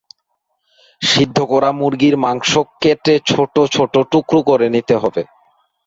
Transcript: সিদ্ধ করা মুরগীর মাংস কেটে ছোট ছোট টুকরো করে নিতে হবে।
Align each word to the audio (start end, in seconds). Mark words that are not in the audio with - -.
সিদ্ধ 1.01 1.37
করা 1.51 1.69
মুরগীর 1.79 2.15
মাংস 2.23 2.51
কেটে 2.81 3.15
ছোট 3.29 3.55
ছোট 3.75 3.93
টুকরো 4.11 4.39
করে 4.49 4.67
নিতে 4.75 4.95
হবে। 4.97 5.21